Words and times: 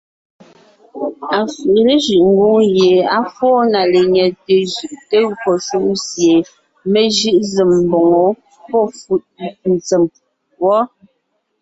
Afàʼa 1.37 1.81
léjʉ́ʼ 1.87 2.21
ngwóŋ 2.31 2.57
gie 2.73 2.95
á 3.17 3.19
fóo 3.35 3.59
na 3.71 3.81
lenyɛte 3.93 4.53
jʉʼ 4.73 4.93
te 5.09 5.17
gÿo 5.39 5.51
shúm 5.65 5.85
sie 6.07 6.35
mé 6.91 7.01
jʉʼ 7.17 7.39
zém 7.51 7.71
mboŋó 7.85 8.25
pɔ́fʉ̀ʼ 8.69 9.25
ntsèm 9.71 10.03
wɔ́. 10.63 10.79